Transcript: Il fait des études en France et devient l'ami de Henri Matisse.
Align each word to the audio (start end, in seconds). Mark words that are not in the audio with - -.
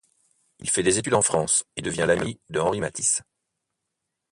Il 0.57 0.67
fait 0.67 0.81
des 0.81 0.97
études 0.97 1.13
en 1.13 1.21
France 1.21 1.63
et 1.75 1.83
devient 1.83 2.05
l'ami 2.07 2.39
de 2.49 2.59
Henri 2.59 2.79
Matisse. 2.79 3.21